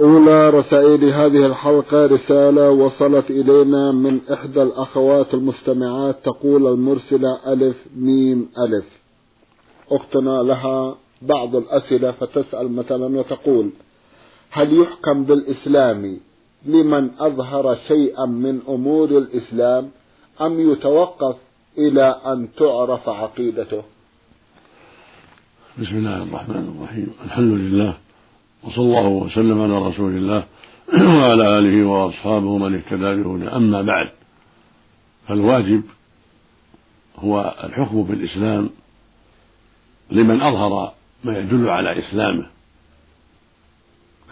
[0.00, 8.48] أولى رسائل هذه الحلقة رسالة وصلت إلينا من إحدى الأخوات المستمعات تقول المرسلة ألف ميم
[8.58, 8.84] ألف.
[9.90, 13.70] أختنا لها بعض الأسئلة فتسأل مثلا وتقول
[14.50, 16.20] هل يحكم بالإسلام
[16.66, 19.90] لمن أظهر شيئا من أمور الإسلام
[20.40, 21.36] أم يتوقف
[21.78, 23.82] إلى أن تعرف عقيدته؟
[25.78, 27.12] بسم الله الرحمن الرحيم.
[27.24, 28.03] الحمد لله.
[28.64, 30.44] وصلى الله وسلم على رسول الله
[31.18, 34.10] وعلى آله وأصحابه من اهتدى بهدى أما بعد
[35.28, 35.82] فالواجب
[37.18, 38.70] هو الحكم بالإسلام
[40.10, 40.92] لمن أظهر
[41.24, 42.46] ما يدل على إسلامه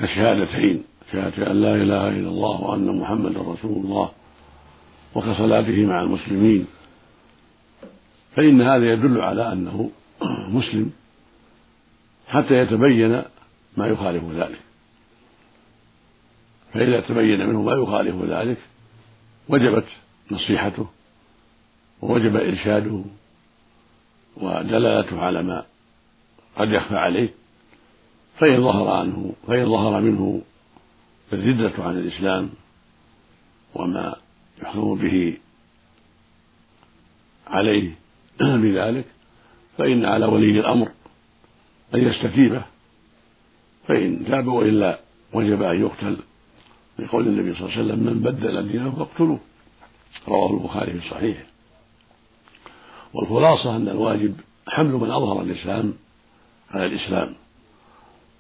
[0.01, 4.11] كالشهادتين شهادة أن لا إله إلا الله وأن محمدا رسول الله
[5.15, 6.67] وكصلاته مع المسلمين.
[8.37, 9.91] فإن هذا يدل على أنه
[10.59, 10.91] مسلم
[12.29, 13.23] حتى يتبين
[13.77, 14.61] ما يخالف ذلك.
[16.75, 18.59] فإذا تبين منه ما يخالف ذلك
[19.48, 19.87] وجبت
[20.31, 20.87] نصيحته
[22.03, 23.05] ووجب إرشاده
[24.37, 25.64] ودلالته على ما
[26.56, 27.29] قد يخفى عليه
[28.39, 30.42] فإن ظهر عنه فإن ظهر منه
[31.33, 32.51] الردة عن الإسلام
[33.74, 34.17] وما
[34.63, 35.36] يحكم به
[37.47, 37.95] عليه
[38.41, 39.05] بذلك
[39.79, 40.89] فإن على ولي الأمر
[41.95, 42.72] أن يستتيبه.
[43.89, 44.98] فإن تاب وإلا
[45.33, 46.17] وجب أن يقتل
[46.98, 49.39] لقول النبي صلى الله عليه وسلم من بدل دينه فاقتلوه.
[50.29, 51.45] رواه البخاري في صحيحه
[53.15, 54.35] والخلاصة أن الواجب
[54.69, 55.95] حمل من أظهر الإسلام
[56.71, 57.35] على الإسلام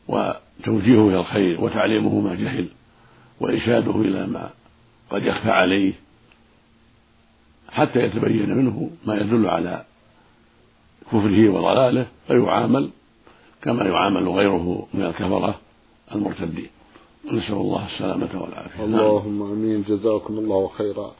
[0.08, 2.68] وتوجيهه إلى الخير وتعليمه ما جهل
[3.40, 4.50] وإرشاده إلى ما
[5.10, 5.92] قد يخفى عليه
[7.70, 9.84] حتى يتبين منه ما يدل على
[11.06, 12.90] كفره وضلاله فيعامل
[13.62, 15.54] كما يعامل غيره من الكفرة
[16.14, 16.70] المرتدين.
[17.32, 18.84] نسأل الله السلامة والعافية.
[18.84, 19.82] اللهم آمين.
[19.82, 21.12] جزاكم الله خيرا.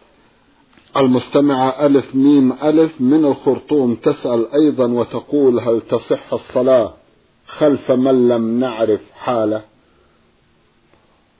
[0.97, 6.94] المستمعة ألف ميم ألف من الخرطوم تسأل أيضا وتقول هل تصح الصلاة
[7.47, 9.62] خلف من لم نعرف حاله؟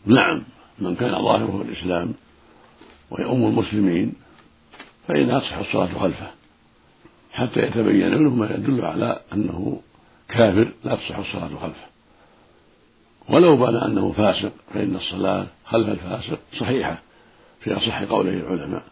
[0.07, 0.43] نعم.
[0.79, 2.15] من كان ظاهره الإسلام
[3.11, 4.15] ويؤم المسلمين
[5.09, 6.31] فإنها تصح الصلاة خلفه
[7.33, 9.81] حتى يتبين منه ما يدل على أنه
[10.33, 11.87] كافر لا تصح الصلاة خلفه.
[13.29, 16.99] ولو بان أنه فاسق فإن الصلاة خلف الفاسق صحيحة
[17.61, 18.83] في أصح قوله العلماء.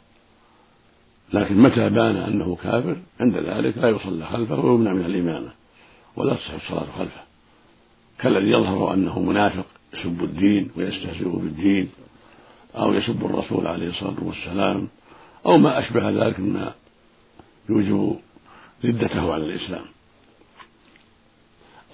[1.33, 5.51] لكن متى بان أنه كافر؟ عند ذلك لا يصلى خلفه ويمنع من الإمامة.
[6.17, 7.21] ولا تصح الصلاة خلفه.
[8.19, 11.91] كالذي يظهر أنه منافق يسب الدين ويستهزئ بالدين
[12.77, 14.89] أو يسب الرسول عليه الصلاة والسلام
[15.47, 16.73] أو ما أشبه ذلك مما
[17.69, 18.19] يوجب
[18.85, 19.85] ردته عن الإسلام.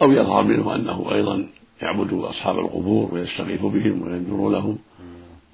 [0.02, 1.46] أو يظهر منه أنه أيضا
[1.82, 4.78] يعبد أصحاب القبور ويستغيث بهم وينذر لهم.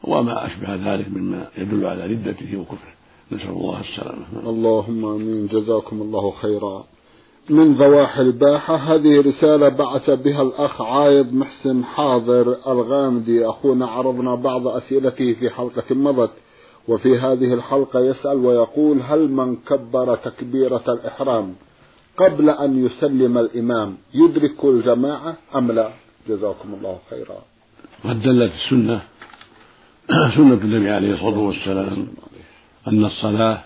[0.04, 2.92] وما أشبه ذلك مما يدل على ردته وكفره.
[3.32, 4.24] نسأل الله السلامة.
[4.46, 5.46] اللهم آمين.
[5.46, 6.84] جزاكم الله خيرا.
[7.50, 13.46] من ضواحي الباحة هذه رسالة بعث بها الأخ عايض محسن حاضر الغامدي.
[13.46, 16.30] أخونا عرضنا بعض أسئلته في حلقة مضت
[16.88, 21.54] وفي هذه الحلقة يسأل ويقول هل من كبر تكبيرة الإحرام؟
[22.16, 25.92] قبل أن يسلم الإمام يدرك الجماعة أم لا؟
[26.28, 27.38] جزاكم الله خيرا.
[28.04, 29.02] قد دلت السنة
[30.36, 32.08] سنة النبي عليه الصلاة والسلام
[32.88, 33.64] أن الصلاة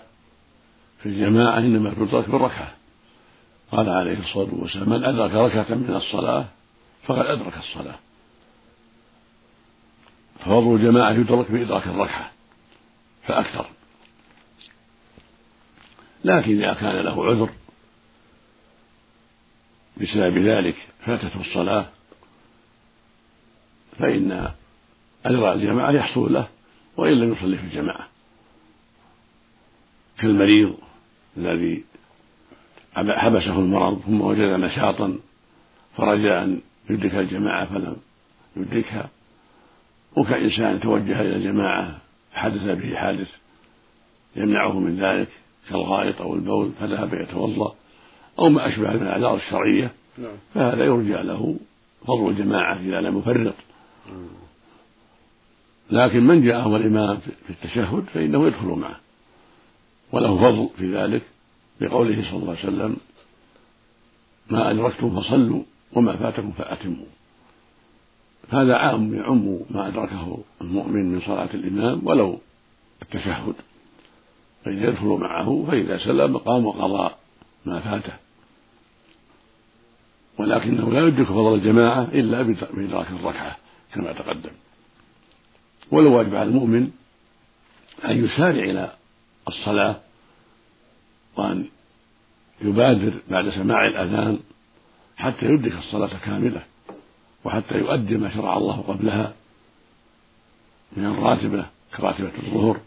[0.99, 2.73] في الجماعة إنما تدرك بالركعة.
[3.71, 6.45] قال عليه الصلاة والسلام من أدرك ركعة من الصلاة
[7.03, 7.95] فقد أدرك الصلاة.
[10.39, 12.31] ففضل الجماعة يدرك بإدراك الركعة
[13.23, 13.65] فأكثر.
[16.25, 17.49] لكن إذا كان له عذر
[20.01, 21.85] بسبب ذلك فاتته الصلاة
[23.99, 24.51] فإن
[25.25, 26.47] أجر الجماعة يحصل له
[26.97, 28.07] وإن لم يصلي في الجماعة.
[30.19, 30.77] كالمريض
[31.37, 31.83] الذي
[32.95, 35.19] حبسه المرض ثم وجد نشاطا
[35.97, 37.95] فرجاء أن يدرك الجماعة فلم
[38.55, 39.09] يدركها
[40.17, 41.97] وكإنسان توجه إلى الجماعة
[42.33, 43.27] حدث به حادث
[44.35, 45.27] يمنعه من ذلك
[45.69, 47.75] كالغائط أو البول فذهب يتوضأ.
[48.39, 50.35] أو ما أشبه من الأعذار الشرعية نعم.
[50.53, 51.55] فهذا يرجى له
[52.07, 53.55] فضل الجماعة إذا لم يفرط
[55.91, 58.99] لكن من جاءه الإمام في التشهد فإنه يدخل معه.
[60.11, 61.21] وله فضل في ذلك
[61.81, 62.97] بقوله صلى الله عليه وسلم
[64.49, 65.63] ما أدركتم فصلوا
[65.93, 67.05] وما فاتكم فأتموا.
[68.49, 72.39] هذا عام يعم ما أدركه المؤمن من صلاة الإمام ولو
[73.01, 73.55] التشهد.
[74.65, 77.15] فإذا يدخل معه فإذا سلم قام وقضى
[77.65, 78.13] ما فاته.
[80.37, 83.57] ولكنه لا يدرك فضل الجماعة إلا بإدراك الركعة
[83.93, 84.51] كما تقدم.
[85.91, 86.91] ولو واجب على المؤمن
[88.05, 88.91] أن يسارع إلى
[89.47, 89.95] الصلاة
[91.37, 91.65] وأن
[92.61, 94.39] يبادر بعد سماع الأذان
[95.17, 96.61] حتى يدرك الصلاة كاملة
[97.45, 99.33] وحتى يؤدي ما شرع الله قبلها
[100.97, 101.65] من الراتبة
[101.97, 102.79] كراتبة الظهر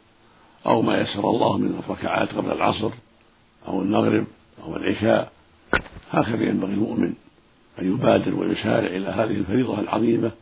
[0.66, 2.90] أو ما يسر الله من الركعات قبل العصر
[3.68, 4.26] أو المغرب
[4.62, 5.32] أو العشاء.
[6.10, 7.14] هكذا ينبغي المؤمن
[7.80, 10.32] أن يبادر ويسارع إلى هذه الفريضة العظيمة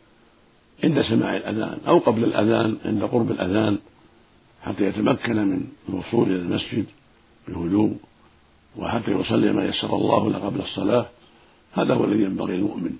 [0.83, 3.77] عند سماع الأذان أو قبل الأذان عند قرب الأذان
[4.63, 6.85] حتى يتمكن من الوصول إلى المسجد
[7.47, 7.97] بهدوء
[8.77, 11.05] وحتى يصلي ما يسر الله له قبل الصلاة.
[11.73, 12.95] هذا هو الذي ينبغي المؤمن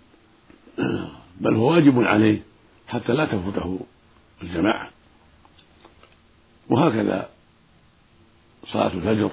[1.41, 2.41] بل هو واجب عليه
[2.87, 3.79] حتى لا تفوته
[4.43, 4.89] الجماعة.
[6.69, 7.29] وهكذا
[8.67, 9.31] صلاة الفجر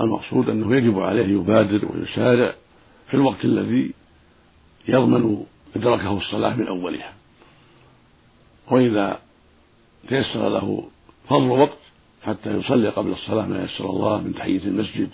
[0.00, 2.54] المقصود أنه يجب عليه يبادر ويسارع
[3.08, 3.92] في الوقت الذي
[4.88, 5.44] يضمن
[5.76, 7.12] إدراكه الصلاة من أولها.
[8.70, 9.18] وإذا
[10.08, 10.84] تيسر له
[11.28, 11.78] فضل وقت
[12.22, 15.10] حتى يصلي قبل الصلاة ما يسر الله من تحية المسجد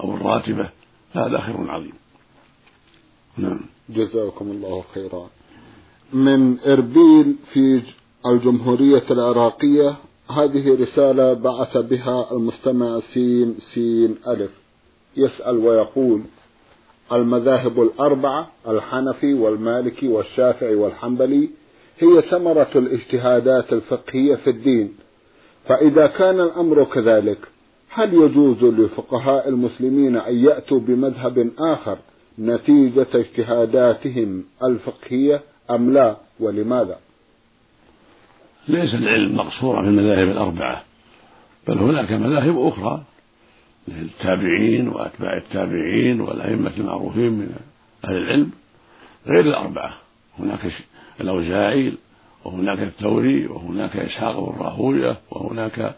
[0.00, 0.68] أو الراتبة
[1.14, 1.94] فهذا خير عظيم.
[3.36, 3.60] نعم.
[3.88, 5.30] جزاكم الله خيرا.
[6.12, 7.82] من إربيل في
[8.26, 9.96] الجمهورية العراقية
[10.30, 14.50] هذه رسالة بعث بها المستمع سين سين ألف.
[15.16, 16.22] يسأل ويقول
[17.12, 21.50] المذاهب الأربعة الحنفي والمالكي والشافعي والحنبلي
[21.98, 24.94] هي ثمرة الاجتهادات الفقهية في الدين.
[25.68, 27.38] فإذا كان الأمر كذلك
[27.90, 31.98] هل يجوز لفقهاء المسلمين أن يأتوا بمذهب آخر
[32.38, 35.40] نتيجة اجتهاداتهم الفقهية
[35.70, 36.98] أم لا؟ ولماذا؟
[38.68, 40.82] ليس العلم مقصورا في المذاهب الأربعة
[41.68, 43.02] بل هناك مذاهب أخرى
[43.88, 47.56] للتابعين وأتباع التابعين والأئمة المعروفين من
[48.04, 48.50] أهل العلم
[49.26, 49.92] غير الأربعة.
[50.38, 50.72] هناك
[51.20, 51.92] الأوزاعي
[52.44, 55.94] وهناك الثوري وهناك إسحاق بن راهوية وهناك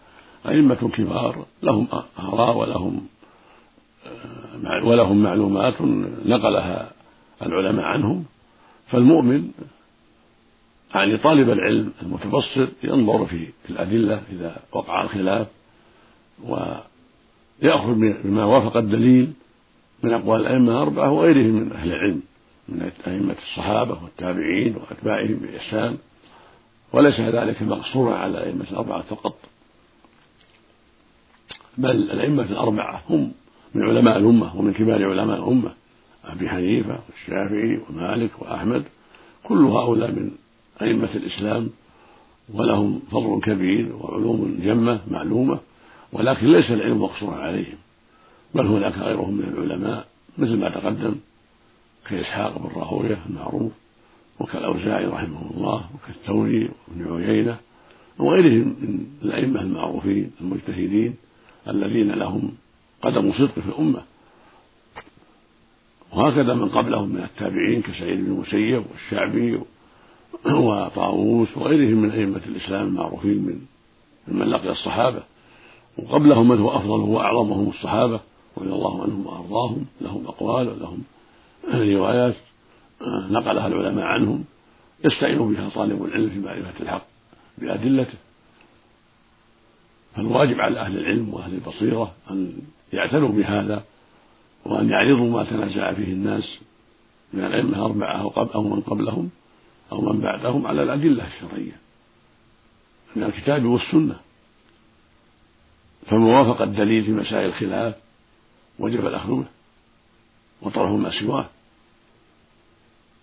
[0.49, 1.89] أئمة كبار لهم
[2.19, 3.07] آراء ولهم
[4.85, 5.75] ولهم معلومات
[6.27, 6.93] نقلها
[7.43, 8.25] العلماء عنهم.
[8.87, 9.51] فالمؤمن
[10.95, 15.47] يعني طالب العلم المتبصر ينظر في الأدلة إذا وقع الخلاف
[17.63, 19.33] ويأخذ بما وافق الدليل
[20.03, 22.23] من أقوال الأئمة الأربعة وغيرهم من أهل العلم
[22.69, 25.97] من أئمة الصحابة والتابعين وأتباعهم بإحسان
[26.93, 29.35] وليس ذلك مقصورا على الأئمة الأربعة فقط.
[31.79, 33.33] بل الأئمة الأربعة هم
[33.75, 35.73] من علماء الأمة ومن كبار علماء الأمة
[36.25, 38.85] أبي حنيفة والشافعي ومالك وأحمد
[39.45, 40.31] كل هؤلاء من
[40.83, 41.71] أئمة الإسلام
[42.55, 45.59] ولهم فضل كبير وعلوم جمة معلومة.
[46.13, 47.79] ولكن ليس العلم مقصورا عليهم
[48.55, 50.07] بل هناك غيرهم من العلماء
[50.39, 51.15] مثل ما تقدم
[52.09, 53.73] كإسحاق بن راهوية المعروف
[54.41, 57.59] وكالأوزاعي رحمه الله وكالثوري وابن عيينة
[58.19, 61.15] وغيرهم من الأئمة المعروفين المجتهدين
[61.69, 62.53] الذين لهم
[63.03, 64.03] قدم صدق في الأمة.
[66.13, 69.61] وهكذا من قبلهم من التابعين كسعيد بن المسيب والشعبي
[70.45, 73.61] وطاووس وغيرهم من أئمة الإسلام المعروفين من
[74.29, 75.23] ممن لقي الصحابة.
[76.03, 78.21] وقبلهم من هو أفضل وأعظمهم الصحابة
[78.59, 79.87] رضي الله عنهم وأرضاهم.
[80.01, 81.03] لهم أقوال ولهم
[81.75, 82.35] روايات
[83.31, 84.45] نقلها العلماء عنهم
[85.05, 87.07] يستعين بها طالب العلم في معرفة الحق
[87.59, 88.19] بأدلته.
[90.17, 92.53] فالواجب على أهل العلم وأهل البصيرة أن
[92.93, 93.85] يعتنوا بهذا
[94.65, 96.59] وأن يعرضوا ما تنازع فيه الناس
[97.33, 99.31] من الأئمة الأربعة أو من قبلهم
[99.93, 101.77] أو من بعدهم على الأدلة الشرعية
[103.17, 104.17] من الكتاب والسنة.
[106.07, 107.95] فموافقة الدليل في مسائل الخلاف
[108.79, 109.45] وجب الأخذ به
[110.63, 111.47] وطرح ما سواه.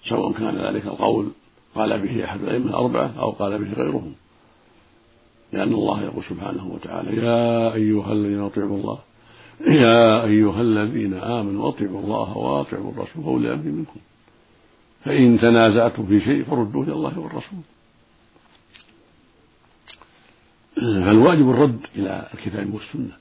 [0.09, 1.31] سواء كان ذلك القول
[1.75, 4.13] قال به أحد الأئمة الأربعة أو قال به غيرهم.
[5.53, 8.99] لأن الله يقول سبحانه وتعالى يا أيها الذين أطيعوا الله
[9.67, 13.99] يا أيها الذين آمنوا أطيعوا الله وأطيعوا الرسول وأولي الأمر منكم.
[15.05, 17.59] فإن تنازعتم في شيء فردوه إلى الله والرسول.
[20.81, 23.17] فالواجب الرد إلى الكتاب والسنة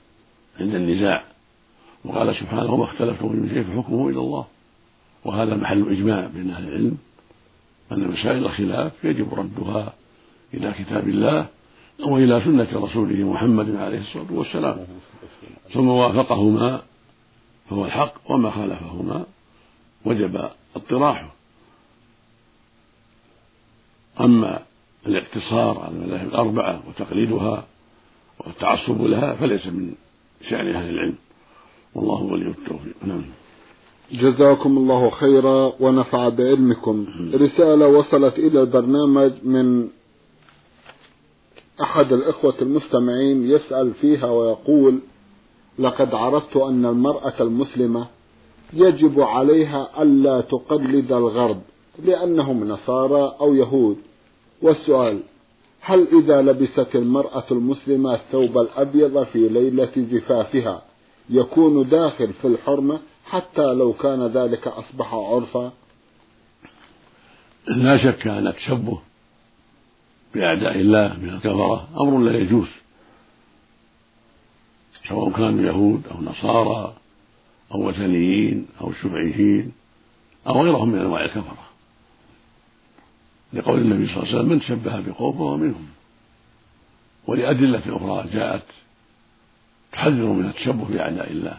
[0.59, 1.23] عند النزاع.
[2.05, 4.45] وقال سبحانه وما اختلفتم من شيء فحكمه إلى الله.
[5.25, 6.97] وهذا محل إجماع بين أهل العلم
[7.91, 9.93] أن مسائل الخلاف يجب ردها
[10.53, 11.47] إلى كتاب الله
[11.99, 14.87] وإلى سنة رسوله محمد عليه الصلاة والسلام.
[15.73, 16.81] ثم وافقهما
[17.69, 19.25] فهو الحق وما خالفهما
[20.05, 21.33] وجب اطراحه.
[24.21, 24.66] أما
[25.07, 27.65] الاقتصار على المذاهب الأربعة وتقليدها
[28.39, 29.93] والتعصب لها فليس من
[30.49, 31.15] شأن أهل العلم.
[31.95, 32.95] والله ولي التوفيق.
[33.05, 33.23] نعم.
[34.11, 37.05] جزاكم الله خيرا ونفع بعلمكم.
[37.33, 39.87] رسالة وصلت إلى البرنامج من
[41.81, 44.99] أحد الإخوة المستمعين يسأل فيها ويقول
[45.79, 48.07] لقد عرفت أن المرأة المسلمة
[48.73, 51.61] يجب عليها ألا تقلد الغرب
[52.03, 53.97] لأنهم نصارى أو يهود.
[54.61, 55.19] والسؤال
[55.81, 60.81] هل إذا لبست المرأة المسلمة الثوب الأبيض في ليلة زفافها
[61.29, 65.71] يكون داخل في الحرمة حتى لو كان ذلك أصبح عرفا؟
[67.67, 68.99] لا شك أن التشبه
[70.33, 72.67] بأعداء الله من الكفرة أمر لا يجوز
[75.09, 76.93] سواء كانوا يهود أو نصارى
[77.71, 79.71] أو وثنيين أو شيوعيين
[80.47, 81.67] أو غيرهم من أنواع الكفرة.
[83.53, 85.87] لقول النبي صلى الله عليه وسلم من تشبه بقوم فهو منهم
[87.27, 88.63] ولأدلة أخرى جاءت
[89.91, 91.57] تحذر من التشبه بأعداء الله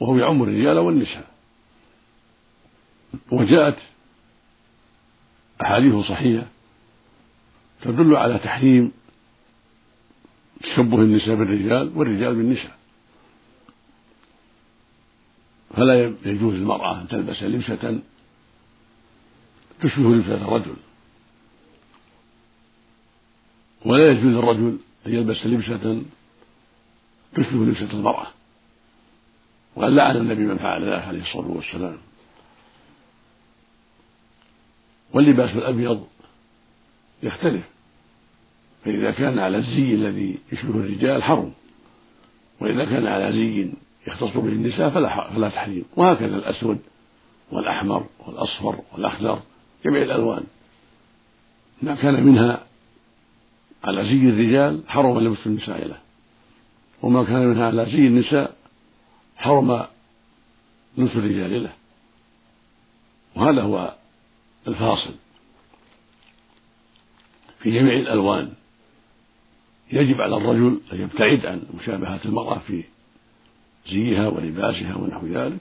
[0.00, 1.28] وهو يعم الرجال والنساء.
[3.30, 3.78] وجاءت
[5.62, 6.46] أحاديث صحيحة
[7.82, 8.92] تدل على تحريم
[10.62, 12.78] تشبه النساء بالرجال والرجال بالنساء.
[15.76, 18.00] فلا يجوز للمرأة أن تلبس لبسة
[19.80, 20.76] تشبه لبسة الرجل.
[23.84, 26.02] ولا يجوز للرجل أن يلبس لبسة
[27.34, 28.26] تشبه لبسة المرأة.
[29.76, 31.98] وقد لعن النبي من فعل ذلك عليه الصلاة والسلام.
[35.12, 36.06] واللباس الأبيض
[37.22, 37.64] يختلف.
[38.84, 41.52] فإذا كان على الزي الذي يشبه الرجال حرم
[42.60, 43.72] وإذا كان على زي
[44.06, 45.84] يختص به النساء فلا فلا تحريم.
[45.96, 46.78] وهكذا الأسود
[47.52, 49.42] والأحمر والأصفر والأخضر
[49.84, 50.44] جميع الألوان.
[51.82, 52.67] ما كان منها
[53.84, 55.98] على زي الرجال حرم لبس النساء له.
[57.02, 58.56] وما كان منها على زي النساء
[59.36, 59.86] حرم
[60.98, 61.72] لبس الرجال له.
[63.36, 63.94] وهذا هو
[64.68, 65.14] الفاصل.
[67.60, 68.52] في جميع الألوان
[69.92, 72.84] يجب على الرجل أن يبتعد عن مشابهة المرأة في
[73.88, 75.58] زيها ولباسها ونحو ذلك.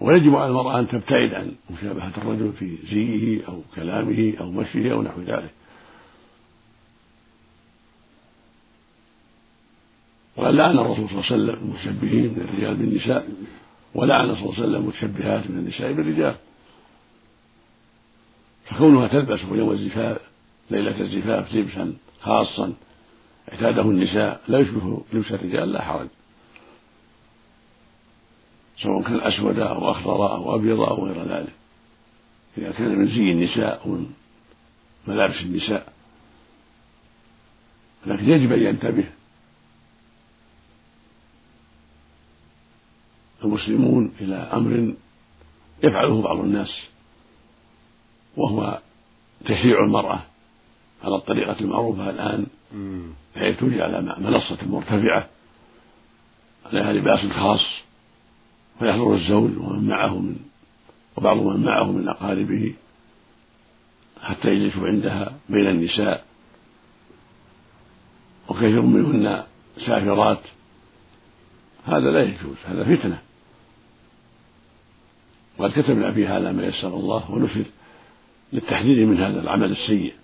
[0.00, 5.02] ويجب على المرأة أن تبتعد عن مشابهة الرجل في زيه أو كلامه أو مشيه أو
[5.02, 5.50] نحو ذلك.
[10.40, 13.28] وقد لعن الرسول صلى الله عليه وسلم المتشبهين من الرجال بالنساء
[13.94, 16.36] ولعن صلى الله عليه وسلم المتشبهات من النساء بالرجال.
[18.64, 20.20] فكونها تلبس يوم الزفاف
[20.70, 22.72] ليلة الزفاف لبسا خاصا
[23.52, 26.08] اعتاده النساء لا يشبه لبس الرجال لا حرج.
[28.82, 31.52] سواء كان أسود أو أخضر أو أبيض أو غير ذلك.
[32.58, 34.06] إذا كان من زي النساء أو من
[35.06, 35.92] ملابس النساء.
[38.06, 39.04] لكن يجب أن ينتبه
[43.44, 44.94] المسلمون إلى أمر
[45.84, 46.76] يفعله بعض الناس
[48.36, 48.78] وهو
[49.44, 50.22] تشريع المرأة
[51.04, 52.46] على الطريقة المعروفة الآن
[53.36, 55.28] بحيث توجد على منصة مرتفعة
[56.66, 57.60] عليها لباس خاص
[58.78, 60.36] فيحضر الزوج ومن معه من
[61.16, 62.74] وبعض من معه من أقاربه
[64.22, 66.24] حتى يجلسوا عندها بين النساء.
[68.48, 69.44] وكثير منهن
[69.86, 70.40] سافرات.
[71.84, 73.22] هذا لا يجوز هذا فتنة.
[75.60, 77.64] وقد كتبنا في هذا ما يسر الله ونشر
[78.52, 80.14] للتحذير من هذا العمل السيء.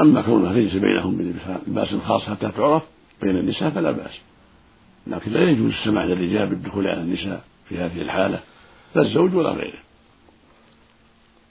[0.00, 1.16] أما كونها ليس بينهم
[1.66, 2.82] بلباس خاص حتى تعرف
[3.22, 4.18] بين النساء فلا بأس.
[5.06, 8.40] لكن لا يجوز السماع للرجال بالدخول على النساء في هذه الحالة
[8.94, 9.82] لا الزوج ولا غيره.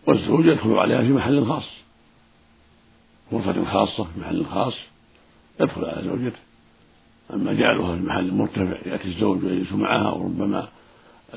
[0.08, 1.70] والزوج يدخل عليها في محل خاص
[3.34, 4.74] غرفة خاصة في محل خاص
[5.60, 6.40] يدخل على زوجته.
[7.34, 10.70] أما جعلها في محل مرتفع يأتي الزوج ويجلس معها وربما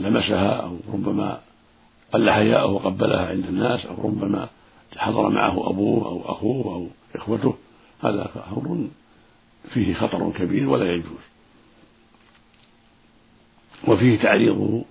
[0.00, 1.40] لمسها أو ربما
[2.12, 4.48] قل حياءه وقبلها عند الناس أو ربما
[4.96, 7.54] حضر معه أبوه أو أخوه أو إخوته.
[8.04, 8.88] هذا أمر
[9.74, 11.22] فيه خطر كبير ولا يجوز.
[13.88, 14.84] وفيه تعريضه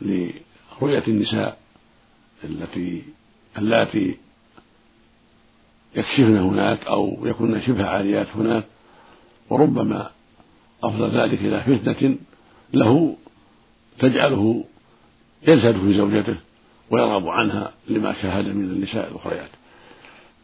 [0.00, 1.58] لرؤية النساء
[2.44, 3.02] التي
[3.58, 4.16] اللاتي
[5.96, 8.64] يكشفن هناك أو يكون شبه عاريات هناك
[9.50, 10.10] وربما
[10.82, 12.16] أفضل ذلك إلى فتنة
[12.72, 13.16] له
[13.98, 14.64] تجعله
[15.42, 16.36] يزهد في زوجته
[16.90, 19.50] ويرغب عنها لما شاهد من النساء الأخريات.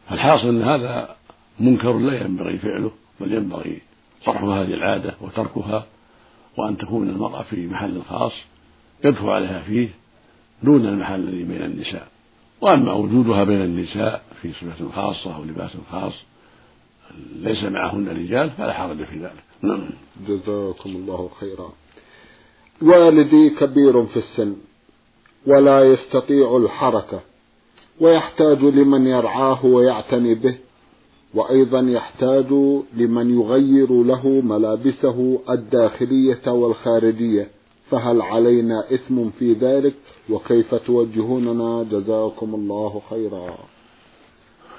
[0.09, 1.15] فالحاصل أن هذا
[1.59, 3.81] منكر لا ينبغي فعله بل ينبغي
[4.25, 5.85] طرح هذه العادة وتركها
[6.57, 8.33] وأن تكون المرأة في محل خاص
[9.03, 9.89] يدخل عليها فيه
[10.63, 12.07] دون المحل الذي بين النساء.
[12.61, 16.13] وأما وجودها بين النساء في صفة خاصة أو لباس خاص
[17.35, 19.43] ليس معهن رجال فلا حرج في ذلك.
[19.61, 19.89] نعم.
[20.27, 21.69] جزاكم الله خيرا.
[22.81, 24.55] والدي كبير في السن
[25.47, 27.19] ولا يستطيع الحركة
[27.99, 30.55] ويحتاج لمن يرعاه ويعتني به
[31.33, 32.45] وأيضا يحتاج
[32.93, 37.47] لمن يغير له ملابسه الداخلية والخارجية
[37.91, 39.95] فهل علينا إثم في ذلك؟
[40.29, 43.57] وكيف توجهوننا؟ جزاكم الله خيرا.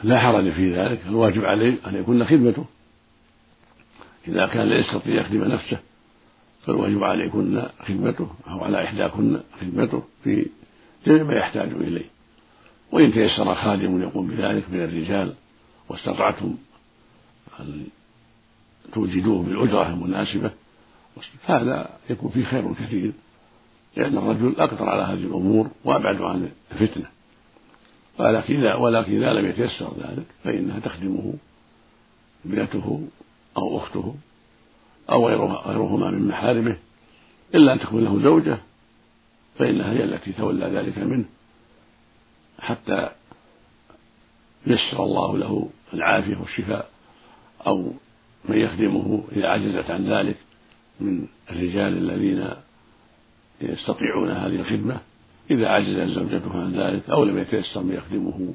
[0.05, 2.65] لا حرج في ذلك الواجب عليه أن يكون خدمته.
[4.29, 5.79] إذا كان لا يستطيع يخدم نفسه
[6.67, 10.47] فالواجب عليكن خدمته أو على إحداكن خدمته في
[11.07, 12.11] جميع ما يحتاج إليه.
[12.93, 15.35] وإن تيسر خادم يقوم بذلك من الرجال
[15.89, 16.55] واستطعتم
[17.61, 17.87] أن
[18.93, 20.51] توجدوه بالأجرة المناسبة
[21.45, 23.13] هذا يكون فيه خير كثير
[23.97, 27.07] لأن الرجل أقدر على هذه الأمور وأبعد عن الفتنة.
[28.19, 31.35] ولكن إذا ولكن إذا لم يتيسر ذلك فإنها تخدمه
[32.47, 33.09] ابنته
[33.57, 34.15] أو أخته
[35.11, 36.77] أو غيرهما من محارمه
[37.55, 38.59] إلا أن تكون له زوجة
[39.59, 41.25] فإنها هي التي تولى ذلك منه
[42.59, 43.11] حتى
[44.67, 46.91] يسر الله له العافية والشفاء
[47.67, 47.93] أو
[48.49, 50.37] من يخدمه إذا عجزت عن ذلك
[51.01, 52.51] من الرجال الذين
[53.61, 55.01] يستطيعون هذه الخدمة
[55.51, 58.55] إذا عجزت زوجته عن ذلك أو لم يتيسر من يخدمه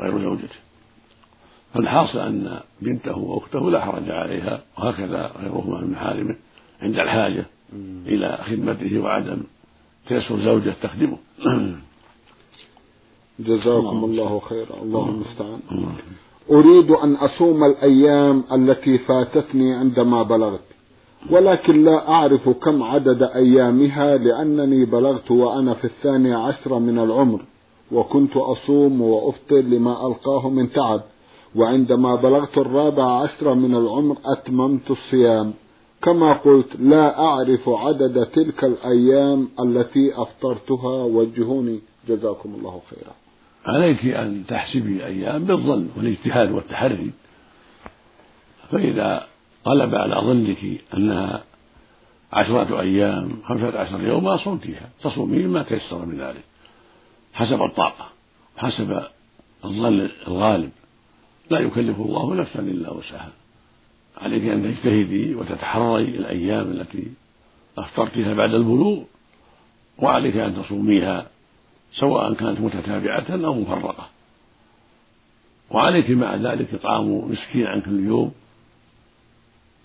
[0.00, 0.67] غير زوجته.
[1.74, 6.36] فالحاصل أن بنته وأخته لا حرج عليها وهكذا غيرهما من محارمه
[6.82, 7.46] عند الحاجة
[8.06, 9.40] إلى خدمته وعدم
[10.08, 11.16] تيسر زوجة تخدمه.
[13.40, 14.82] جزاكم الله خيرا.
[14.82, 15.60] الله المستعان
[16.50, 20.60] أريد أن أصوم الأيام التي فاتتني عندما بلغت
[21.30, 27.44] ولكن لا أعرف كم عدد أيامها لأنني بلغت وأنا في الثاني عشر من العمر
[27.92, 31.00] وكنت أصوم وأفطر لما ألقاه من تعب.
[31.56, 35.52] وعندما بلغت الرابع عشر من العمر أتممت الصيام.
[36.02, 41.04] كما قلت لا أعرف عدد تلك الأيام التي أفطرتها.
[41.04, 41.80] وجهوني.
[42.08, 43.14] جزاكم الله خيرا.
[43.66, 47.10] عليك أن تحسبي الأيام بالظن والاجتهاد والتحري.
[48.70, 49.26] فإذا
[49.66, 51.44] غلب على ظنك أنها
[52.32, 56.44] عشرة أيام خمسة عشر يوما صمتيها تصومين ما تيسر من ذلك.
[57.34, 58.08] حسب الطاقة.
[58.56, 59.02] حسب
[59.64, 60.70] الظن الغالب.
[61.50, 63.32] لا يكلف الله نفسا إلا وسعها.
[64.16, 67.04] عليك أن تجتهدي وتتحري الأيام التي
[67.78, 69.02] أفطرتها بعد البلوغ
[69.98, 71.26] وعليك أن تصوميها
[71.92, 74.08] سواء كانت متتابعة أو مفرقة.
[75.70, 78.32] وعليك مع ذلك إطعام مسكين عن كل يوم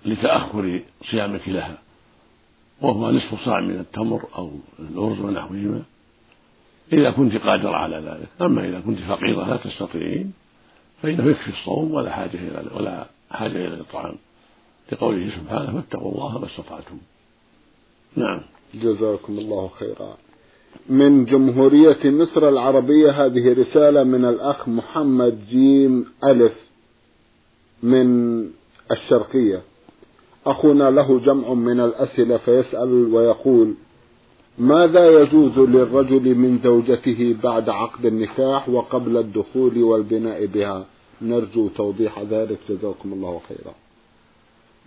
[0.06, 1.78] لتأخر صيامك لها
[2.82, 5.84] وهو نصف صاع من التمر أو الأرز ونحوهما.
[6.94, 10.34] إذا كنت قادرة على ذلك أما إذا كنت فقيرة لا تستطيعين
[11.04, 14.16] فإنه يكفي الصوم ولا حاجة إلى ولا حاجة إلى الإطعام
[14.92, 16.98] لقوله سبحانه فاتقوا الله ما استطعتم.
[18.16, 18.42] نعم.
[18.74, 20.18] جزاكم الله خيرا.
[20.90, 26.54] من جمهورية مصر العربية هذه رسالة من الأخ محمد جيم ألف
[27.84, 28.40] من
[28.92, 29.62] الشرقية.
[30.46, 33.74] أخونا له جمع من الأسئلة فيسأل ويقول
[34.58, 42.60] ماذا يجوز للرجل من زوجته بعد عقد النكاح وقبل الدخول والبناء بها؟ نرجو توضيح ذلك.
[42.70, 43.76] جزاكم الله خيرا.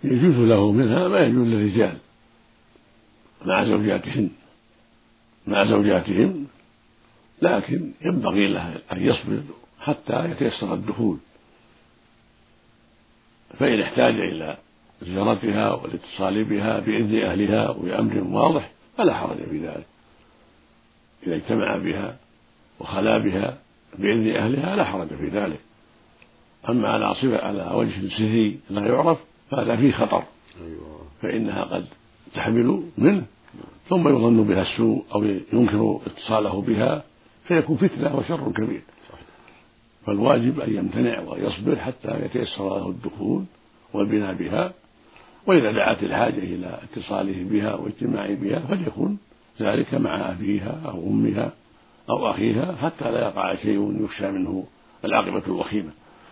[0.03, 1.97] يجوز له منها ما يجوز للرجال.
[3.45, 4.29] مع زوجاتهن.
[5.47, 6.47] مع زوجاتهم
[7.41, 9.41] لكن ينبغي له أن يصبر
[9.79, 11.17] حتى يتيسر الدخول.
[13.59, 14.57] فإن احتاج إلى
[15.01, 19.85] زيارتها والاتصال بها بإذن أهلها وبأمر واضح فلا حرج في ذلك.
[21.27, 22.17] إذا اجتمع بها
[22.79, 23.57] وخلا بها
[23.99, 25.59] بإذن أهلها لا حرج في ذلك.
[26.69, 29.17] أما على صفة على وجه سري لا يعرف
[29.51, 30.23] فهذا فيه خطر.
[30.65, 31.07] أيوة.
[31.21, 31.85] فإنها قد
[32.35, 33.23] تحمل منه
[33.89, 37.03] ثم يظن بها السوء أو ينكر اتصاله بها
[37.47, 38.81] فيكون فتنة وشر كبير.
[40.05, 43.43] فالواجب أن يمتنع ويصبر حتى يتيسر له الدخول
[43.93, 44.73] والبناء بها
[45.47, 49.15] وإذا دعت الحاجة إلى اتصاله بها واجتماع بها فليكن
[49.61, 51.51] ذلك مع أبيها أو أمها
[52.09, 54.65] أو أخيها حتى لا يقع شيء يخشى منه
[55.05, 55.91] العاقبة الوخيمة.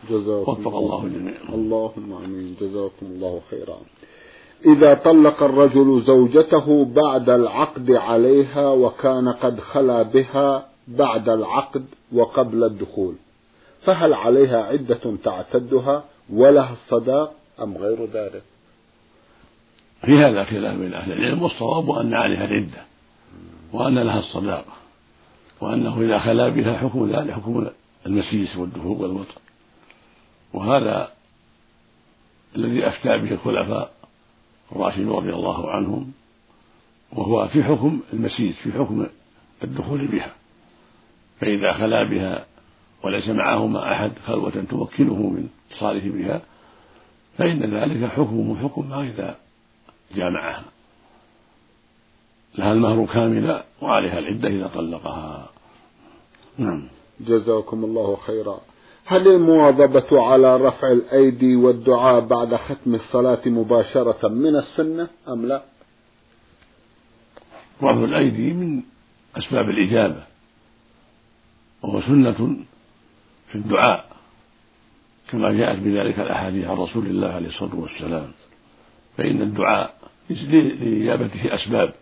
[0.10, 2.56] جزاكم وفق الله الجميع اللهم آمين.
[2.62, 3.78] جزاكم الله خيرا.
[4.66, 13.16] إذا طلق الرجل زوجته بعد العقد عليها وكان قد خلا بها بعد العقد وقبل الدخول
[13.82, 16.04] فهل عليها عدة تعتدها
[16.34, 18.44] ولها الصداق أم غير ذلك؟
[20.06, 22.86] في هذا خلاف بين أهل العلم والصواب أن عليها العدة
[23.74, 24.74] وأن لها الصداقة
[25.62, 27.68] وأنه إذا خلا بها حكم ذلك حكم
[28.06, 29.34] المسيس والدخول والوطن
[30.56, 31.12] وهذا
[32.56, 33.94] الذي أفتى به الخلفاء
[34.72, 36.12] الراشدون رضي الله عنهم
[37.12, 39.08] وهو في حكم المسيس في حكم
[39.64, 40.34] الدخول بها.
[41.42, 42.46] فإذا خلا بها
[43.04, 46.42] وليس معهما أحد خلوة تمكنه من اتصاله بها
[47.38, 49.38] فإن ذلك حكمه حكم ما إذا
[50.16, 50.64] جامعها.
[52.58, 55.50] لها المهر كاملا وعليها العدة إذا طلقها.
[56.58, 56.88] نعم.
[57.20, 58.60] جزاكم الله خيرا.
[59.06, 65.64] هل المواظبة على رفع الأيدي والدعاء بعد ختم الصلاة مباشرة من السنة أم لا؟
[67.82, 68.82] رفع الأيدي من
[69.38, 70.24] أسباب الإجابة
[71.82, 72.58] وهو سنة
[73.52, 74.06] في الدعاء
[75.32, 78.32] كما جاءت بذلك الأحاديث عن رسول الله عليه الصلاة والسلام
[79.18, 79.96] فإن الدعاء
[80.30, 81.94] لإجابته أسباب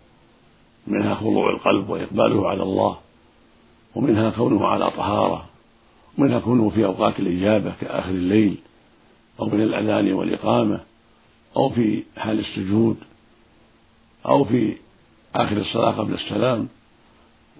[0.88, 2.98] منها خضوع القلب وإقباله على الله
[3.96, 5.53] ومنها كونه على طهارة
[6.18, 8.56] ومنها كونه في أوقات الإجابة كآخر الليل
[9.40, 10.80] أو من الأذان والإقامة
[11.58, 12.98] أو في حال السجود
[14.26, 14.74] أو في
[15.36, 16.68] آخر الصلاة قبل السلام.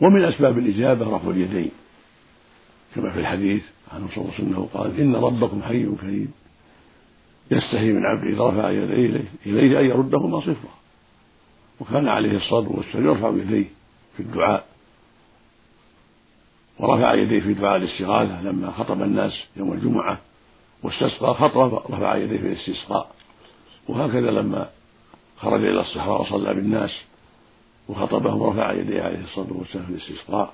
[0.02, 1.72] ومن أسباب الإجابة رفع اليدين
[2.96, 3.64] كما في الحديث
[3.94, 6.32] عنه صلى الله عليه وسلم قال إن ربكم حي كريم
[7.52, 10.74] يستحي من عبده إذا رفع يديه إليه, أن يردهما صفرا.
[11.80, 13.66] وكان عليه الصلاة والسلام يرفع يديه
[14.18, 14.66] في الدعاء.
[16.80, 20.20] ورفع يديه في دعاء الاستغاثة لما خطب الناس يوم الجمعة
[20.84, 23.12] واستسقى خطب رفع يديه في الاستسقاء.
[23.88, 24.70] وهكذا لما
[25.38, 26.92] خرج إلى الصحراء وصلى بالناس
[27.90, 30.54] وخطبهم رفع يديه عليه الصلاة والسلام في الاستسقاء.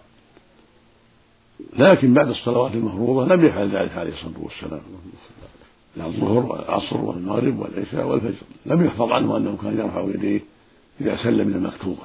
[1.77, 4.81] لكن بعد الصلوات المفروضة لم يفعل ذلك عليه الصلاة والسلام.
[5.97, 10.41] الظهر والعصر والمغرب والعشاء والفجر لم يحفظ عنه أنه كان يرفع يديه
[11.01, 12.03] إذا سلم من المكتوبة.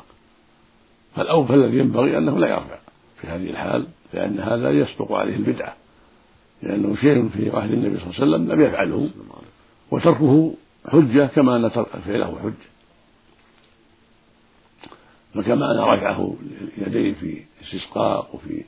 [1.16, 2.78] فالأول الذي ينبغي أنه لا يرفع.
[3.20, 5.76] في هذه الحال لأن هذا يصدق عليه البدعة
[6.62, 9.10] لأنه شيء في عهد النبي صلى الله عليه وسلم لم يفعله
[9.90, 10.54] وتركه
[10.88, 11.68] حجة كما أن
[12.06, 12.74] فعله حجة.
[15.34, 16.36] فكما أن رفعه
[16.78, 18.64] يديه في الاستسقاء وفي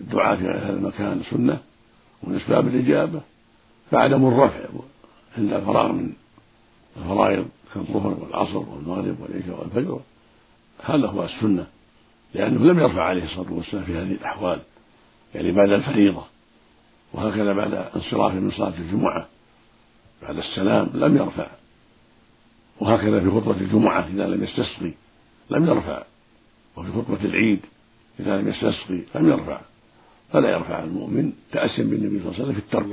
[0.00, 1.58] الدعاء في هذا المكان سنة
[2.22, 3.20] ومن أسباب الإجابة
[3.90, 4.60] فعدم الرفع
[5.38, 6.12] عند الفراغ من
[6.96, 10.00] الفرائض كالظهر والعصر والمغرب والعشاء والفجر
[10.84, 11.66] هذا هو السنة.
[12.34, 14.58] لأنه لم يرفع عليه الصلاة والسلام في هذه الأحوال
[15.34, 16.24] يعني بعد الفريضة
[17.12, 19.26] وهكذا بعد انصرافه من صلاة الجمعة
[20.22, 21.46] بعد السلام لم يرفع.
[22.80, 24.92] وهكذا في خطبة الجمعة إذا لم يستسقي
[25.50, 26.02] لم يرفع
[26.76, 27.60] وفي خطبة العيد
[28.20, 29.60] إذا لم يستسقي لم يرفع.
[30.32, 32.86] فلا يرفع المؤمن تأسيا بالنبي صلى الله عليه وسلم في الترك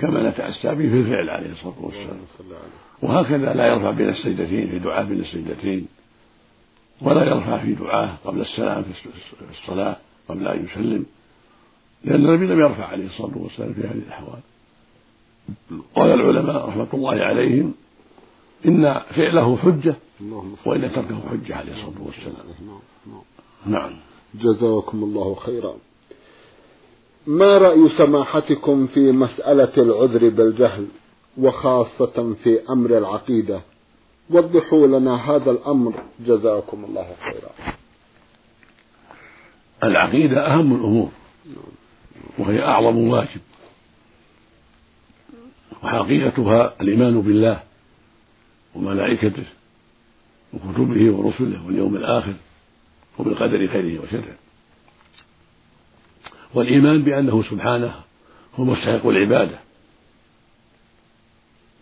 [0.00, 2.20] كما نتأسى به في الفعل عليه الصلاة والسلام.
[3.02, 5.86] وهكذا لا يرفع بين السجدتين في دعاء بين السجدتين.
[7.02, 9.96] ولا يرفع في دعاه قبل السلام في الصلاة
[10.28, 11.06] قبل أن يسلم
[12.04, 14.38] لأن النبي لم يرفع عليه الصلاة والسلام في هذه الأحوال.
[15.96, 17.74] قال العلماء رحمة الله عليهم
[18.66, 19.96] إن فعله حجة
[20.66, 22.46] وإن تركه حجة عليه الصلاة والسلام.
[23.66, 23.90] نعم.
[24.34, 25.76] جزاكم الله خيرا.
[27.26, 30.86] ما رأي سماحتكم في مسألة العذر بالجهل
[31.38, 33.60] وخاصة في أمر العقيدة؟
[34.30, 35.94] وضحوا لنا هذا الأمر.
[36.20, 37.50] جزاكم الله خيرا.
[39.84, 41.10] العقيدة أهم الأمور
[42.38, 43.40] وهي أعظم واجب
[45.82, 47.62] وحقيقتها الإيمان بالله
[48.74, 49.44] وملائكته
[50.54, 52.34] وكتبه ورسله واليوم الآخر
[53.18, 54.36] وبالقدر خيره وشره.
[56.54, 57.94] والإيمان بأنه سبحانه
[58.54, 59.58] هو مستحق العبادة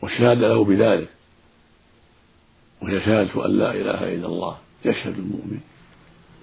[0.02, 1.08] والشهادة له بذلك.
[2.82, 5.60] وهي شهادة أن لا إله إلا الله يشهد المؤمن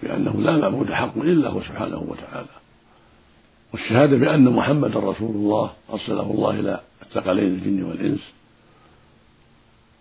[0.03, 2.47] بأنه لا معبود حق إلا هو سبحانه وتعالى.
[3.73, 8.21] والشهادة بأن محمدا رسول الله أرسله الله إلى الثقلين الجن والإنس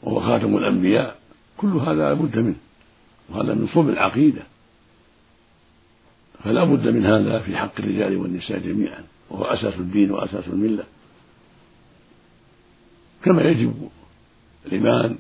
[0.03, 1.17] وهو خاتم الأنبياء
[1.57, 2.57] كل هذا لا بد منه
[3.29, 4.43] وهذا من صلب العقيدة.
[6.45, 10.85] فلا بد من هذا في حق الرجال والنساء جميعا وهو أساس الدين وأساس الملة.
[13.25, 13.89] كما يجب
[14.67, 15.19] الإيمان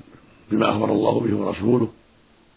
[0.50, 1.88] بما أخبر الله به ورسوله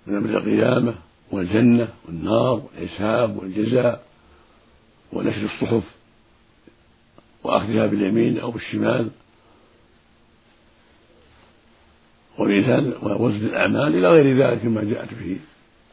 [0.07, 0.95] من أمر القيامة
[1.31, 4.05] والجنة والنار والحساب والجزاء
[5.13, 5.83] ونشر الصحف
[7.43, 9.09] وأخذها باليمين أو بالشمال
[12.37, 15.37] وميزان ووزن الأعمال إلى غير ذلك مما جاءت به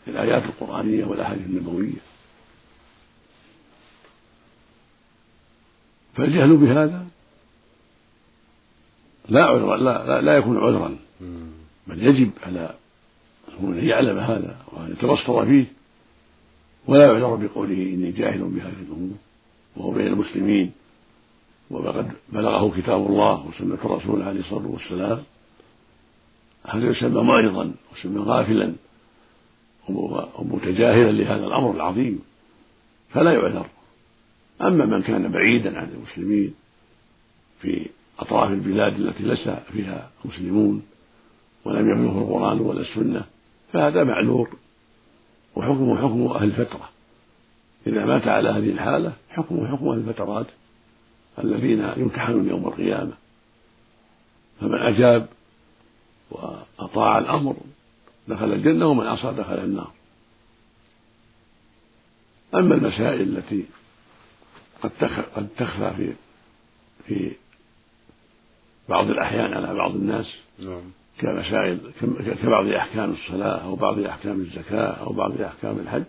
[0.09, 2.01] الآيات القرآنية والأحاديث النبوية.
[6.15, 7.07] فالجهل بهذا
[9.29, 10.97] لا عذر لا, لا, لا يكون عذرا.
[11.87, 12.75] بل يجب على
[13.61, 15.65] أن يعلم هذا وأن يتبصر فيه
[16.87, 19.17] ولا يعذر بقوله إني جاهل بهذه الأمور
[19.77, 20.73] وهو بين المسلمين
[21.71, 25.23] وقد بلغه كتاب الله وسنة الرسول عليه الصلاة والسلام.
[26.67, 28.73] هذا يسمى معرضا ويسمى غافلا
[30.39, 32.21] ومتجاهلا لهذا الأمر العظيم
[33.11, 33.67] فلا يعذر.
[34.63, 36.55] أما من كان بعيدا عن المسلمين
[37.61, 37.89] في
[38.19, 40.83] أطراف البلاد التي ليس فيها مسلمون
[41.65, 43.25] ولم يبلغه القرآن ولا السنة
[43.73, 44.57] فهذا معذور
[45.57, 46.89] وحكمه حكم أهل الفترة.
[47.87, 50.47] إذا مات على هذه الحالة حكمه حكم أهل الفترات
[51.39, 53.13] الذين يمتحنون يوم القيامة.
[54.61, 55.27] فمن أجاب
[56.31, 57.57] وأطاع الأمر
[58.29, 59.93] دخل الجنة ومن عصى دخل النار.
[62.55, 63.65] أما المسائل التي
[64.83, 64.91] قد
[65.37, 66.15] قد تخفى في
[67.07, 67.33] في
[68.89, 71.00] بعض الأحيان على بعض الناس نعم.
[71.21, 71.79] كمسائل
[72.43, 76.05] كبعض أحكام الصلاة أو بعض أحكام الزكاة أو بعض أحكام الحج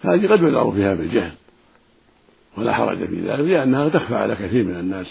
[0.00, 1.32] هذه قد يدار فيها بالجهل
[2.56, 5.06] ولا حرج في ذلك لأنها تخفى على كثير من الناس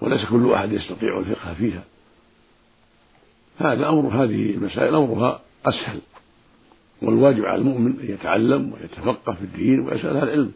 [0.00, 1.82] وليس كل أحد يستطيع الفقه فيها.
[3.58, 6.00] هذا أمر هذه المسائل أمرها أسهل
[7.02, 10.52] والواجب على المؤمن أن يتعلم ويتفقه في الدين ويسأل العلم.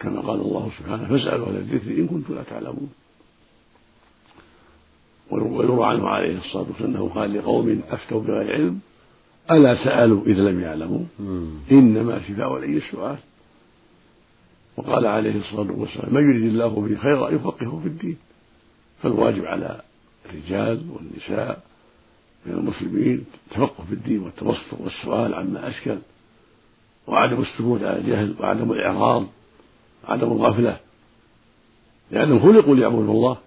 [0.00, 2.90] كما قال الله سبحانه فاسألوا أهل الذكر إن كنتم لا تعلمون.
[5.32, 8.78] ويروى عنه عليه الصلاة والسلام أنه قال لقوم أفتوا بغير علم
[9.50, 11.04] ألا سألوا إذا لم يعلموا.
[11.70, 13.16] إنما شفاء العي السؤال.
[14.76, 18.16] وقال عليه الصلاة والسلام من يريد الله به خيرا يفقهه في الدين.
[19.02, 19.80] فالواجب على
[20.26, 21.62] الرجال والنساء
[22.46, 25.98] من المسلمين التفقه في الدين والتبصر والسؤال عما أشكل
[27.06, 29.26] وعدم السكوت على الجهل وعدم الإعراض
[30.04, 30.80] وعدم الغفلة.
[32.10, 33.38] لأنهم خلقوا ليعبدوا الله.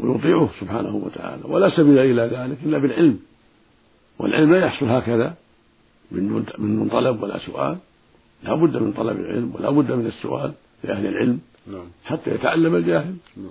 [0.00, 1.42] ويطيعه سبحانه وتعالى.
[1.44, 3.18] ولا سبيل إلى ذلك إلا بالعلم.
[4.18, 5.34] والعلم لا يحصل هكذا
[6.12, 7.76] من من طلب ولا سؤال.
[8.44, 10.52] لا بد من طلب العلم ولا بد من السؤال
[10.84, 11.86] لأهل العلم نعم.
[12.04, 13.14] حتى يتعلم الجاهل.
[13.36, 13.50] نعم.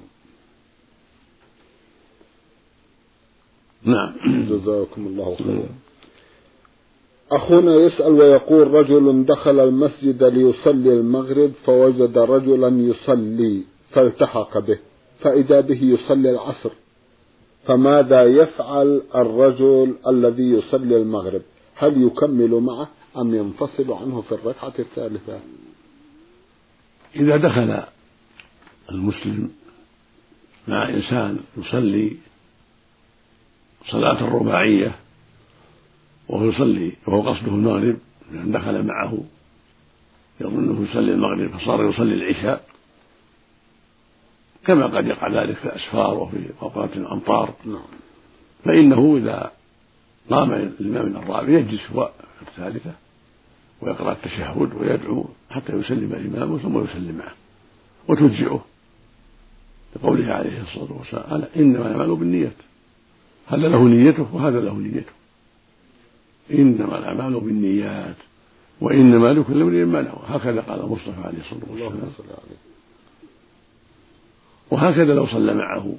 [3.83, 4.13] نعم.
[4.49, 5.69] جزاكم الله خيرا.
[7.31, 14.77] أخونا يسأل ويقول رجل دخل المسجد ليصلي المغرب فوجد رجلا يصلي فالتحق به.
[15.19, 16.69] فإذا به يصلي العصر
[17.67, 21.41] فماذا يفعل الرجل الذي يصلي المغرب؟
[21.75, 25.39] هل يكمل معه أم ينفصل عنه في الركعة الثالثة؟
[27.15, 27.83] إذا دخل
[28.91, 29.49] المسلم
[30.67, 32.17] مع إنسان يصلي
[33.91, 34.95] صلاة الرباعية
[36.29, 37.97] وهو يصلي وهو قصده المغرب
[38.31, 39.17] دخل معه
[40.41, 42.74] يظنه يصلي المغرب فصار يصلي العشاء.
[44.67, 47.53] كما قد يقع ذلك في الأسفار وفي أوقات الأمطار.
[47.65, 47.81] نعم.
[48.65, 49.51] فإنه إذا
[50.29, 52.91] قام الإمام من الرابع يجلس هو في الثالثة
[53.81, 57.33] ويقرأ التشهد ويدعو حتى يسلم الإمام ثم يسلم معه
[58.07, 58.65] وتجزئه
[59.95, 62.55] لقوله عليه الصلاة والسلام إنما الأعمال بالنيات.
[63.47, 65.11] هذا له نيته وهذا له نيته.
[66.51, 68.15] إنما الأعمال بالنيات
[68.81, 72.74] وإنما لكل امرئ ما نوى هكذا قال المصطفى عليه الصلاة والسلام.
[74.71, 75.95] وهكذا لو صلى معه.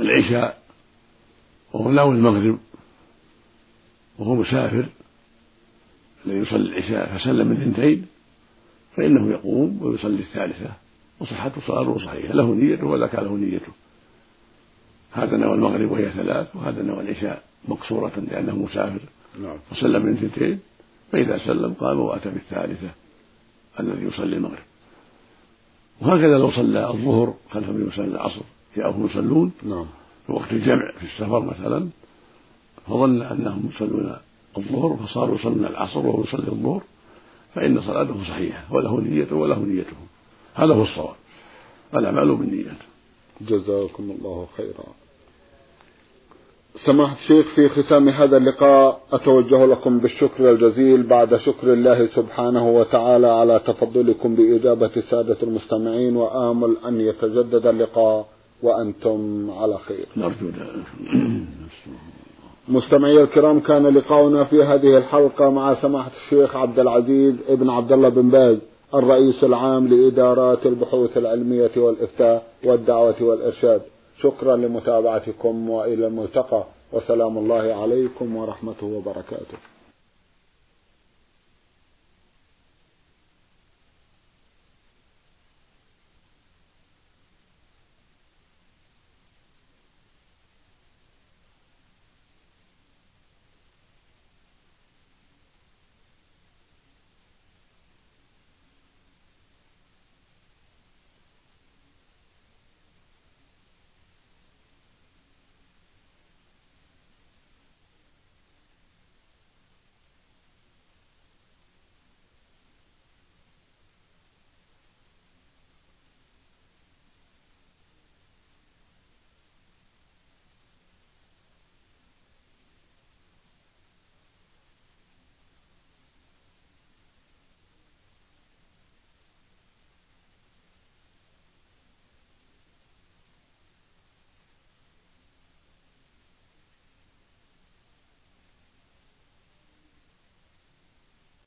[0.00, 0.62] العشاء
[1.72, 2.58] وهو ناوي المغرب
[4.18, 4.86] وهو مسافر
[6.26, 8.06] الذي يصلي العشاء فسلم من اثنتين
[8.96, 10.70] فإنه يقوم ويصلي الثالثة
[11.20, 13.72] وصحة صلاته صحيحة له نيته وذاك له نيته.
[15.12, 19.00] هذا نوى المغرب وهي ثلاث وهذا نوى العشاء مقصورة لأنه مسافر.
[19.40, 19.56] نعم.
[19.72, 20.60] وسلم من اثنتين
[21.12, 22.90] فإذا سلم قام وأتى بالثالثة.
[23.80, 24.64] الذي يصلي المغرب.
[26.00, 28.40] وهكذا لو صلى الظهر خلف من يصلي العصر
[28.76, 29.86] جاءهم يصلون نعم.
[30.26, 31.88] في وقت الجمع في السفر مثلا
[32.86, 34.16] فظن أنهم يصلون
[34.58, 36.82] الظهر فصاروا يصلون العصر وهو يصلي الظهر
[37.54, 39.96] فإن صلاته صحيحة وله نيته وله نيته
[40.54, 41.14] هذا هو الصواب.
[41.94, 42.76] الأعمال بالنيات.
[43.40, 45.05] جزاكم الله خيرا.
[46.84, 53.26] سماحة الشيخ في ختام هذا اللقاء أتوجه لكم بالشكر الجزيل بعد شكر الله سبحانه وتعالى
[53.26, 58.26] على تفضلكم بإجابة سادة المستمعين وآمل أن يتجدد اللقاء
[58.62, 60.06] وأنتم على خير.
[60.16, 60.46] نرجو
[62.68, 68.08] مستمعي الكرام كان لقاؤنا في هذه الحلقة مع سماحة الشيخ عبد العزيز ابن عبد الله
[68.08, 68.58] بن باز
[68.94, 73.82] الرئيس العام لإدارات البحوث العلمية والإفتاء والدعوة والإرشاد.
[74.22, 79.58] شكرا لمتابعتكم وإلى الملتقى وسلام الله عليكم ورحمته وبركاته.